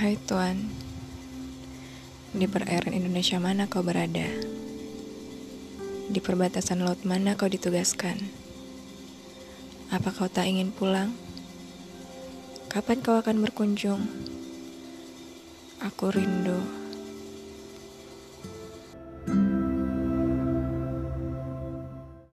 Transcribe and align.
Hai 0.00 0.16
Tuan, 0.16 0.56
di 2.32 2.48
perairan 2.48 2.96
Indonesia 2.96 3.36
mana 3.36 3.68
kau 3.68 3.84
berada? 3.84 4.24
Di 6.08 6.16
perbatasan 6.24 6.88
laut 6.88 7.04
mana 7.04 7.36
kau 7.36 7.52
ditugaskan? 7.52 8.16
Apa 9.92 10.08
kau 10.08 10.24
tak 10.24 10.48
ingin 10.48 10.72
pulang? 10.72 11.12
Kapan 12.72 13.04
kau 13.04 13.20
akan 13.20 13.44
berkunjung? 13.44 14.00
Aku 15.84 16.08
rindu. 16.08 16.79